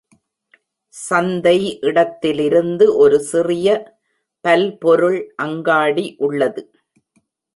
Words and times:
சந்தை 0.93 1.57
இடத்திலிருந்து 1.81 2.95
ஒரு 2.95 3.19
சிறிய 3.23 3.67
பல்பொருள் 4.45 5.19
அங்காடி 5.35 6.15
உள்ளது. 6.17 6.63